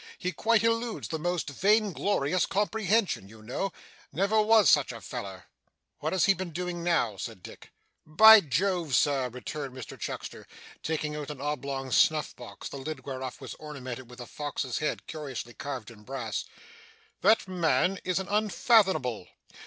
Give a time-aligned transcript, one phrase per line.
[0.17, 3.71] He quite eludes the most vigorous comprehension, you know.
[4.11, 5.43] Never was such a feller!'
[5.99, 7.69] 'What has he been doing now?' said Dick.
[8.03, 10.47] 'By Jove, Sir,' returned Mr Chuckster,
[10.81, 15.05] taking out an oblong snuff box, the lid whereof was ornamented with a fox's head
[15.05, 16.45] curiously carved in brass,
[17.21, 19.27] 'that man is an unfathomable.